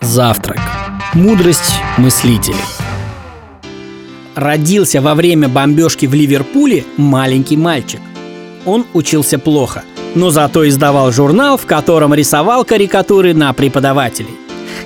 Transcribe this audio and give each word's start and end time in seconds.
Завтрак. 0.00 0.60
Мудрость 1.12 1.74
мыслителей. 1.98 2.56
Родился 4.34 5.02
во 5.02 5.14
время 5.14 5.48
бомбежки 5.48 6.06
в 6.06 6.14
Ливерпуле 6.14 6.84
маленький 6.96 7.58
мальчик. 7.58 8.00
Он 8.64 8.86
учился 8.94 9.38
плохо, 9.38 9.84
но 10.14 10.30
зато 10.30 10.66
издавал 10.66 11.12
журнал, 11.12 11.58
в 11.58 11.66
котором 11.66 12.14
рисовал 12.14 12.64
карикатуры 12.64 13.34
на 13.34 13.52
преподавателей. 13.52 14.34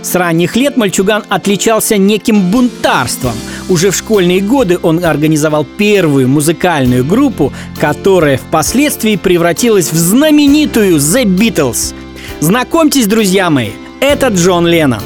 С 0.02 0.16
ранних 0.16 0.56
лет 0.56 0.76
мальчуган 0.76 1.22
отличался 1.28 1.96
неким 1.96 2.50
бунтарством. 2.50 3.34
Уже 3.68 3.92
в 3.92 3.96
школьные 3.96 4.40
годы 4.40 4.78
он 4.82 5.04
организовал 5.04 5.64
первую 5.64 6.28
музыкальную 6.28 7.04
группу, 7.04 7.52
которая 7.80 8.36
впоследствии 8.36 9.14
превратилась 9.14 9.92
в 9.92 9.96
знаменитую 9.96 10.96
The 10.96 11.24
Beatles. 11.24 11.94
Знакомьтесь, 12.40 13.06
друзья 13.06 13.48
мои, 13.48 13.70
это 14.04 14.28
Джон 14.28 14.66
Леннон. 14.66 15.00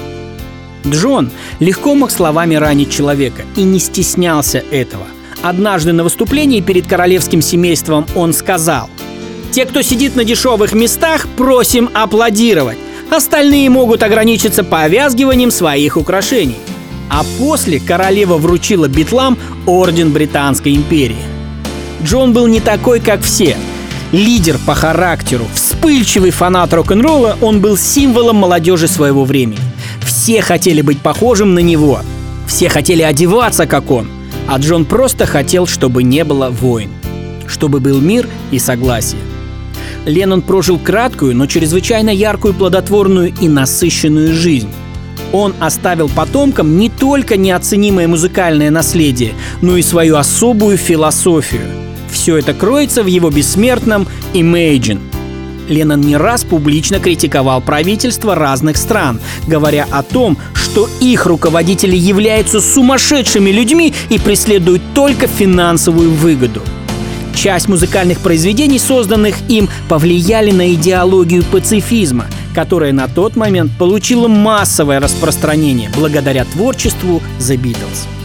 Джон 0.86 1.30
легко 1.60 1.94
мог 1.94 2.10
словами 2.10 2.56
ранить 2.56 2.90
человека 2.90 3.42
и 3.56 3.62
не 3.62 3.78
стеснялся 3.78 4.62
этого. 4.70 5.06
Однажды 5.40 5.92
на 5.92 6.02
выступлении 6.02 6.60
перед 6.60 6.88
королевским 6.88 7.40
семейством 7.40 8.06
он 8.16 8.32
сказал 8.32 8.90
«Те, 9.52 9.66
кто 9.66 9.82
сидит 9.82 10.16
на 10.16 10.24
дешевых 10.24 10.72
местах, 10.72 11.28
просим 11.36 11.90
аплодировать. 11.94 12.78
Остальные 13.10 13.70
могут 13.70 14.02
ограничиться 14.02 14.64
повязгиванием 14.64 15.50
своих 15.50 15.96
украшений». 15.96 16.58
А 17.08 17.24
после 17.38 17.80
королева 17.80 18.36
вручила 18.36 18.88
битлам 18.88 19.38
орден 19.64 20.12
Британской 20.12 20.74
империи. 20.74 21.16
Джон 22.02 22.32
был 22.32 22.46
не 22.48 22.60
такой, 22.60 23.00
как 23.00 23.22
все. 23.22 23.56
Лидер 24.12 24.58
по 24.66 24.74
характеру, 24.74 25.46
вспыльчивый 25.52 26.30
фанат 26.30 26.72
рок-н-ролла, 26.72 27.36
он 27.42 27.60
был 27.60 27.76
символом 27.76 28.36
молодежи 28.36 28.88
своего 28.88 29.24
времени. 29.24 29.60
Все 30.02 30.40
хотели 30.40 30.80
быть 30.80 31.00
похожим 31.00 31.52
на 31.52 31.58
него. 31.58 32.00
Все 32.46 32.70
хотели 32.70 33.02
одеваться, 33.02 33.66
как 33.66 33.90
он. 33.90 34.08
А 34.46 34.56
Джон 34.56 34.86
просто 34.86 35.26
хотел, 35.26 35.66
чтобы 35.66 36.02
не 36.02 36.24
было 36.24 36.48
войн. 36.48 36.90
Чтобы 37.46 37.80
был 37.80 38.00
мир 38.00 38.26
и 38.50 38.58
согласие. 38.58 39.20
Леннон 40.06 40.40
прожил 40.40 40.78
краткую, 40.78 41.36
но 41.36 41.46
чрезвычайно 41.46 42.08
яркую, 42.08 42.54
плодотворную 42.54 43.34
и 43.38 43.46
насыщенную 43.46 44.32
жизнь. 44.32 44.70
Он 45.34 45.52
оставил 45.60 46.08
потомкам 46.08 46.78
не 46.78 46.88
только 46.88 47.36
неоценимое 47.36 48.08
музыкальное 48.08 48.70
наследие, 48.70 49.34
но 49.60 49.76
и 49.76 49.82
свою 49.82 50.16
особую 50.16 50.78
философию. 50.78 51.88
Все 52.28 52.36
это 52.36 52.52
кроется 52.52 53.02
в 53.02 53.06
его 53.06 53.30
бессмертном 53.30 54.06
«Imagine», 54.34 55.00
Леннон 55.70 56.02
не 56.02 56.14
раз 56.14 56.44
публично 56.44 57.00
критиковал 57.00 57.62
правительства 57.62 58.34
разных 58.34 58.76
стран, 58.76 59.18
говоря 59.46 59.86
о 59.90 60.02
том, 60.02 60.36
что 60.52 60.90
их 61.00 61.24
руководители 61.24 61.96
являются 61.96 62.60
сумасшедшими 62.60 63.48
людьми 63.48 63.94
и 64.10 64.18
преследуют 64.18 64.82
только 64.94 65.26
финансовую 65.26 66.10
выгоду. 66.10 66.60
Часть 67.34 67.66
музыкальных 67.66 68.18
произведений, 68.18 68.78
созданных 68.78 69.34
им, 69.48 69.66
повлияли 69.88 70.50
на 70.50 70.74
идеологию 70.74 71.44
пацифизма, 71.44 72.26
которая 72.54 72.92
на 72.92 73.08
тот 73.08 73.36
момент 73.36 73.72
получила 73.78 74.28
массовое 74.28 75.00
распространение 75.00 75.90
благодаря 75.96 76.44
творчеству 76.44 77.22
The 77.38 77.56
Beatles 77.56 78.17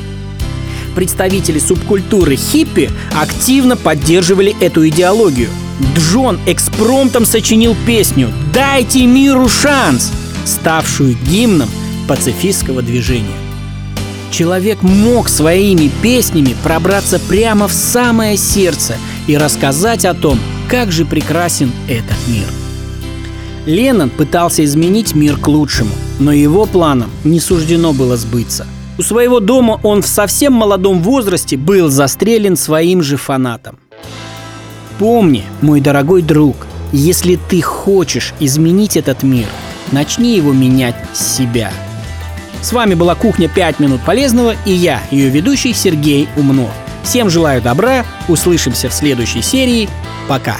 представители 0.93 1.59
субкультуры 1.59 2.35
хиппи 2.35 2.89
активно 3.19 3.75
поддерживали 3.75 4.55
эту 4.61 4.87
идеологию. 4.87 5.49
Джон 5.95 6.39
экспромтом 6.45 7.25
сочинил 7.25 7.75
песню 7.85 8.31
«Дайте 8.53 9.05
миру 9.05 9.49
шанс», 9.49 10.11
ставшую 10.45 11.15
гимном 11.27 11.69
пацифистского 12.07 12.81
движения. 12.81 13.37
Человек 14.31 14.81
мог 14.81 15.29
своими 15.29 15.91
песнями 16.01 16.55
пробраться 16.63 17.19
прямо 17.19 17.67
в 17.67 17.73
самое 17.73 18.35
сердце 18.37 18.95
и 19.27 19.37
рассказать 19.37 20.05
о 20.05 20.13
том, 20.13 20.39
как 20.67 20.91
же 20.91 21.05
прекрасен 21.05 21.71
этот 21.87 22.17
мир. 22.27 22.47
Леннон 23.65 24.09
пытался 24.09 24.65
изменить 24.65 25.15
мир 25.15 25.37
к 25.37 25.47
лучшему, 25.47 25.91
но 26.19 26.31
его 26.31 26.65
планам 26.65 27.11
не 27.23 27.39
суждено 27.39 27.93
было 27.93 28.17
сбыться– 28.17 28.67
у 28.97 29.01
своего 29.01 29.39
дома 29.39 29.79
он 29.83 30.01
в 30.01 30.07
совсем 30.07 30.53
молодом 30.53 31.01
возрасте 31.01 31.57
был 31.57 31.89
застрелен 31.89 32.55
своим 32.55 33.01
же 33.01 33.17
фанатом. 33.17 33.79
Помни, 34.99 35.43
мой 35.61 35.81
дорогой 35.81 36.21
друг, 36.21 36.67
если 36.91 37.39
ты 37.49 37.61
хочешь 37.61 38.33
изменить 38.39 38.95
этот 38.95 39.23
мир, 39.23 39.47
начни 39.91 40.35
его 40.35 40.53
менять 40.53 40.95
с 41.13 41.37
себя. 41.37 41.71
С 42.61 42.71
вами 42.71 42.93
была 42.93 43.15
«Кухня 43.15 43.49
5 43.49 43.79
минут 43.79 44.01
полезного» 44.01 44.55
и 44.65 44.71
я, 44.71 45.01
ее 45.11 45.29
ведущий 45.29 45.73
Сергей 45.73 46.29
Умнов. 46.37 46.71
Всем 47.03 47.29
желаю 47.29 47.61
добра, 47.61 48.05
услышимся 48.29 48.89
в 48.89 48.93
следующей 48.93 49.41
серии. 49.41 49.89
Пока! 50.29 50.57